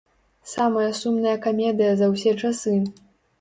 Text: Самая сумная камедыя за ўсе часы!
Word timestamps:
Самая 0.53 0.87
сумная 0.99 1.33
камедыя 1.43 1.93
за 2.01 2.09
ўсе 2.15 2.35
часы! 2.41 2.75